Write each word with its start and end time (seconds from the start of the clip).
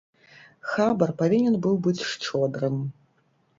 Хабар 0.69 1.13
павінен 1.19 1.59
быў 1.67 1.75
быць 1.85 2.07
шчодрым. 2.15 2.83